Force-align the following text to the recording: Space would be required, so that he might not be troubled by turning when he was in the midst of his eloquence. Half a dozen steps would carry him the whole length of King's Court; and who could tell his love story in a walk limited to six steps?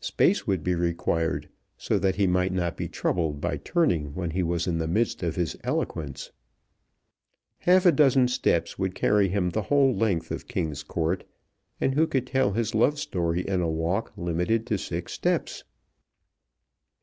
Space 0.00 0.46
would 0.46 0.64
be 0.64 0.74
required, 0.74 1.50
so 1.76 1.98
that 1.98 2.16
he 2.16 2.26
might 2.26 2.50
not 2.50 2.78
be 2.78 2.88
troubled 2.88 3.42
by 3.42 3.58
turning 3.58 4.14
when 4.14 4.30
he 4.30 4.42
was 4.42 4.66
in 4.66 4.78
the 4.78 4.88
midst 4.88 5.22
of 5.22 5.36
his 5.36 5.54
eloquence. 5.62 6.32
Half 7.58 7.84
a 7.84 7.92
dozen 7.92 8.28
steps 8.28 8.78
would 8.78 8.94
carry 8.94 9.28
him 9.28 9.50
the 9.50 9.60
whole 9.68 9.94
length 9.94 10.30
of 10.30 10.48
King's 10.48 10.82
Court; 10.82 11.24
and 11.78 11.94
who 11.94 12.06
could 12.06 12.26
tell 12.26 12.52
his 12.52 12.74
love 12.74 12.98
story 12.98 13.42
in 13.46 13.60
a 13.60 13.68
walk 13.68 14.14
limited 14.16 14.66
to 14.68 14.78
six 14.78 15.12
steps? 15.12 15.64